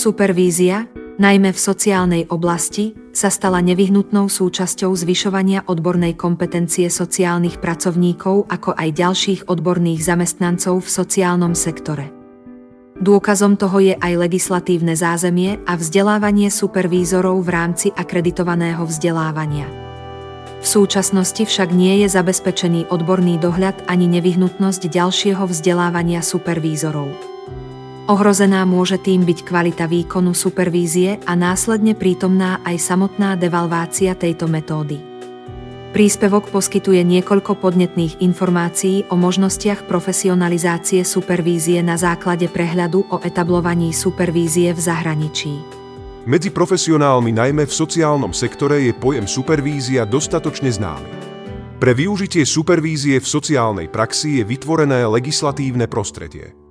Supervízia, 0.00 0.88
najmä 1.20 1.52
v 1.52 1.60
sociálnej 1.60 2.24
oblasti, 2.32 2.96
sa 3.12 3.28
stala 3.28 3.60
nevyhnutnou 3.60 4.32
súčasťou 4.32 4.96
zvyšovania 4.96 5.68
odbornej 5.68 6.16
kompetencie 6.16 6.88
sociálnych 6.88 7.60
pracovníkov 7.60 8.48
ako 8.48 8.80
aj 8.80 8.96
ďalších 8.96 9.40
odborných 9.52 10.00
zamestnancov 10.00 10.80
v 10.80 10.88
sociálnom 10.88 11.52
sektore. 11.52 12.08
Dôkazom 12.96 13.60
toho 13.60 13.92
je 13.92 13.94
aj 14.00 14.24
legislatívne 14.24 14.96
zázemie 14.96 15.60
a 15.68 15.76
vzdelávanie 15.76 16.48
supervízorov 16.48 17.44
v 17.44 17.52
rámci 17.52 17.92
akreditovaného 17.92 18.80
vzdelávania. 18.88 19.68
V 20.60 20.66
súčasnosti 20.80 21.44
však 21.44 21.76
nie 21.76 22.00
je 22.00 22.08
zabezpečený 22.08 22.88
odborný 22.88 23.36
dohľad 23.36 23.84
ani 23.84 24.08
nevyhnutnosť 24.16 24.80
ďalšieho 24.88 25.44
vzdelávania 25.44 26.24
supervízorov. 26.24 27.29
Ohrozená 28.10 28.66
môže 28.66 28.98
tým 28.98 29.22
byť 29.22 29.46
kvalita 29.46 29.86
výkonu 29.86 30.34
supervízie 30.34 31.22
a 31.30 31.38
následne 31.38 31.94
prítomná 31.94 32.58
aj 32.66 32.82
samotná 32.82 33.38
devalvácia 33.38 34.18
tejto 34.18 34.50
metódy. 34.50 34.98
Príspevok 35.94 36.50
poskytuje 36.50 37.06
niekoľko 37.06 37.62
podnetných 37.62 38.18
informácií 38.18 39.06
o 39.10 39.14
možnostiach 39.14 39.86
profesionalizácie 39.86 41.06
supervízie 41.06 41.86
na 41.86 41.94
základe 41.94 42.50
prehľadu 42.50 43.14
o 43.14 43.22
etablovaní 43.22 43.94
supervízie 43.94 44.74
v 44.74 44.80
zahraničí. 44.82 45.54
Medzi 46.26 46.50
profesionálmi 46.50 47.30
najmä 47.30 47.62
v 47.62 47.78
sociálnom 47.78 48.34
sektore 48.34 48.90
je 48.90 48.92
pojem 48.94 49.30
supervízia 49.30 50.02
dostatočne 50.02 50.74
známy. 50.74 51.10
Pre 51.78 51.94
využitie 51.94 52.42
supervízie 52.42 53.22
v 53.22 53.26
sociálnej 53.38 53.86
praxi 53.86 54.42
je 54.42 54.44
vytvorené 54.50 55.06
legislatívne 55.06 55.86
prostredie. 55.86 56.69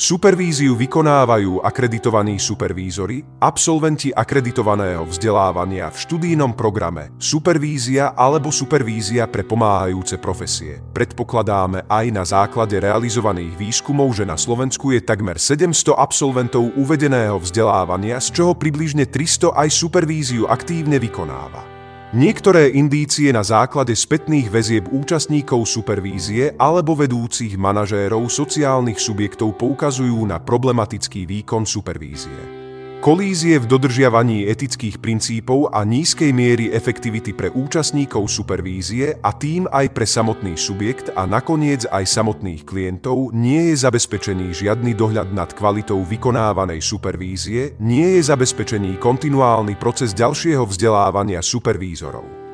Supervíziu 0.00 0.80
vykonávajú 0.80 1.60
akreditovaní 1.60 2.40
supervízory, 2.40 3.20
absolventi 3.36 4.08
akreditovaného 4.08 5.04
vzdelávania 5.04 5.92
v 5.92 5.96
študijnom 6.00 6.56
programe, 6.56 7.12
supervízia 7.20 8.16
alebo 8.16 8.48
supervízia 8.48 9.28
pre 9.28 9.44
pomáhajúce 9.44 10.16
profesie. 10.16 10.80
Predpokladáme 10.96 11.84
aj 11.84 12.06
na 12.16 12.24
základe 12.24 12.80
realizovaných 12.80 13.60
výskumov, 13.60 14.16
že 14.16 14.24
na 14.24 14.40
Slovensku 14.40 14.96
je 14.96 15.04
takmer 15.04 15.36
700 15.36 15.92
absolventov 15.92 16.72
uvedeného 16.80 17.36
vzdelávania, 17.36 18.24
z 18.24 18.40
čoho 18.40 18.56
približne 18.56 19.04
300 19.04 19.52
aj 19.52 19.68
supervíziu 19.68 20.48
aktívne 20.48 20.96
vykonáva. 20.96 21.79
Niektoré 22.10 22.74
indície 22.74 23.30
na 23.30 23.46
základe 23.46 23.94
spätných 23.94 24.50
väzieb 24.50 24.90
účastníkov 24.90 25.62
supervízie 25.62 26.58
alebo 26.58 26.98
vedúcich 26.98 27.54
manažérov 27.54 28.26
sociálnych 28.26 28.98
subjektov 28.98 29.54
poukazujú 29.54 30.18
na 30.26 30.42
problematický 30.42 31.22
výkon 31.22 31.62
supervízie 31.62 32.59
kolízie 33.00 33.56
v 33.56 33.64
dodržiavaní 33.64 34.44
etických 34.44 35.00
princípov 35.00 35.72
a 35.72 35.88
nízkej 35.88 36.36
miery 36.36 36.68
efektivity 36.68 37.32
pre 37.32 37.48
účastníkov 37.48 38.28
supervízie 38.28 39.16
a 39.24 39.32
tým 39.32 39.64
aj 39.72 39.96
pre 39.96 40.04
samotný 40.04 40.52
subjekt 40.60 41.08
a 41.16 41.24
nakoniec 41.24 41.88
aj 41.88 42.04
samotných 42.04 42.68
klientov 42.68 43.32
nie 43.32 43.72
je 43.72 43.80
zabezpečený 43.80 44.52
žiadny 44.52 44.92
dohľad 44.92 45.32
nad 45.32 45.48
kvalitou 45.56 46.04
vykonávanej 46.04 46.84
supervízie, 46.84 47.80
nie 47.80 48.20
je 48.20 48.22
zabezpečený 48.28 49.00
kontinuálny 49.00 49.80
proces 49.80 50.12
ďalšieho 50.12 50.68
vzdelávania 50.68 51.40
supervízorov. 51.40 52.49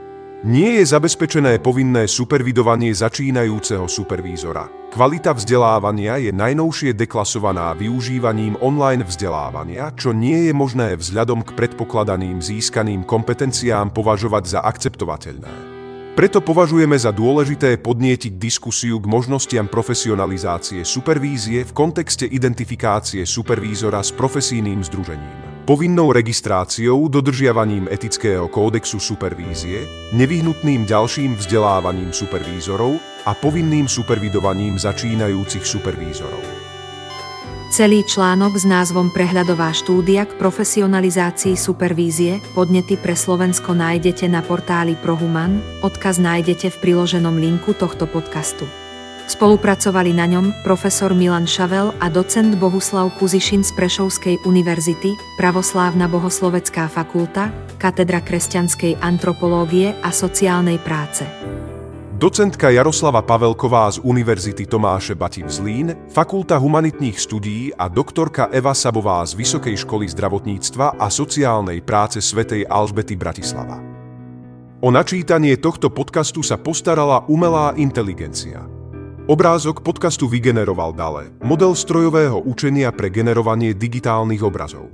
Nie 0.47 0.79
je 0.79 0.95
zabezpečené 0.95 1.59
povinné 1.59 2.07
supervidovanie 2.07 2.95
začínajúceho 2.95 3.91
supervízora. 3.91 4.71
Kvalita 4.95 5.35
vzdelávania 5.35 6.23
je 6.23 6.31
najnovšie 6.31 6.95
deklasovaná 6.95 7.75
využívaním 7.75 8.55
online 8.63 9.03
vzdelávania, 9.03 9.91
čo 9.99 10.15
nie 10.15 10.47
je 10.47 10.55
možné 10.55 10.95
vzhľadom 10.95 11.43
k 11.43 11.51
predpokladaným 11.51 12.39
získaným 12.39 13.03
kompetenciám 13.03 13.91
považovať 13.91 14.55
za 14.55 14.61
akceptovateľné. 14.63 15.51
Preto 16.15 16.39
považujeme 16.39 16.95
za 16.95 17.11
dôležité 17.11 17.83
podnietiť 17.83 18.39
diskusiu 18.39 19.03
k 19.03 19.11
možnostiam 19.11 19.67
profesionalizácie 19.67 20.87
supervízie 20.87 21.67
v 21.67 21.75
kontexte 21.75 22.23
identifikácie 22.23 23.27
supervízora 23.27 23.99
s 23.99 24.15
profesijným 24.15 24.79
združením 24.87 25.46
povinnou 25.67 26.15
registráciou, 26.15 27.11
dodržiavaním 27.11 27.91
etického 27.91 28.47
kódexu 28.47 29.03
supervízie, 29.03 29.83
nevyhnutným 30.15 30.87
ďalším 30.87 31.35
vzdelávaním 31.35 32.15
supervízorov 32.15 33.03
a 33.27 33.35
povinným 33.35 33.91
supervidovaním 33.91 34.79
začínajúcich 34.79 35.67
supervízorov. 35.67 36.41
Celý 37.75 38.07
článok 38.07 38.63
s 38.63 38.65
názvom 38.65 39.11
Prehľadová 39.11 39.75
štúdia 39.75 40.23
k 40.23 40.39
profesionalizácii 40.39 41.59
supervízie 41.59 42.39
podnety 42.55 42.95
pre 42.95 43.19
Slovensko 43.19 43.75
nájdete 43.75 44.31
na 44.31 44.47
portáli 44.47 44.95
Prohuman, 44.95 45.59
odkaz 45.83 46.23
nájdete 46.23 46.71
v 46.71 46.77
priloženom 46.79 47.35
linku 47.43 47.75
tohto 47.75 48.07
podcastu. 48.07 48.86
Spolupracovali 49.27 50.15
na 50.15 50.31
ňom 50.31 50.63
profesor 50.63 51.11
Milan 51.11 51.51
Šavel 51.51 51.91
a 51.99 52.07
docent 52.07 52.55
Bohuslav 52.63 53.11
Kuzišin 53.19 53.67
z 53.67 53.75
Prešovskej 53.75 54.47
univerzity, 54.47 55.19
Pravoslávna 55.35 56.07
bohoslovecká 56.07 56.87
fakulta, 56.87 57.51
Katedra 57.75 58.23
kresťanskej 58.23 59.03
antropológie 59.03 59.99
a 59.99 60.15
sociálnej 60.15 60.79
práce. 60.79 61.27
Docentka 62.17 62.71
Jaroslava 62.71 63.21
Pavelková 63.27 63.91
z 63.93 64.01
Univerzity 64.01 64.65
Tomáše 64.65 65.19
Bati 65.19 65.43
v 65.43 65.51
Zlín, 65.51 65.89
Fakulta 66.07 66.57
humanitných 66.57 67.19
studií 67.19 67.75
a 67.75 67.91
doktorka 67.91 68.49
Eva 68.55 68.79
Sabová 68.79 69.27
z 69.27 69.35
Vysokej 69.37 69.75
školy 69.85 70.07
zdravotníctva 70.07 71.03
a 71.03 71.07
sociálnej 71.11 71.83
práce 71.83 72.23
Svetej 72.23 72.63
Alžbety 72.71 73.19
Bratislava. 73.19 73.83
O 74.81 74.89
načítanie 74.95 75.59
tohto 75.59 75.91
podcastu 75.91 76.47
sa 76.47 76.55
postarala 76.55 77.27
umelá 77.27 77.75
inteligencia– 77.75 78.63
Obrázok 79.27 79.83
podcastu 79.83 80.31
vygeneroval 80.31 80.95
Dale, 80.95 81.35
model 81.43 81.75
strojového 81.75 82.47
učenia 82.47 82.95
pre 82.95 83.11
generovanie 83.11 83.75
digitálnych 83.75 84.39
obrazov. 84.39 84.87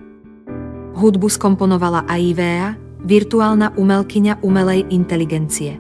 Hudbu 0.97 1.29
skomponovala 1.29 2.09
AIVEA, 2.09 2.73
virtuálna 3.05 3.77
umelkyňa 3.77 4.41
umelej 4.41 4.89
inteligencie. 4.89 5.77